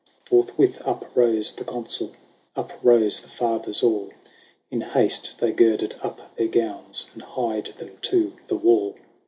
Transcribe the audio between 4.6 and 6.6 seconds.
In haste they girded up their